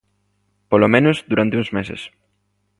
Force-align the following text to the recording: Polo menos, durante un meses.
Polo 0.71 0.87
menos, 0.93 1.17
durante 1.31 1.57
un 1.61 1.65
meses. 1.77 2.01